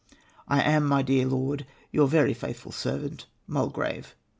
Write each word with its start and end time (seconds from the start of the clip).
I 0.47 0.63
am, 0.63 0.87
my 0.87 1.03
dear 1.03 1.27
Lord," 1.27 1.67
Your 1.91 2.07
very 2.07 2.33
faithful 2.33 2.71
servant," 2.71 3.27
MULGRAVE. 3.47 4.15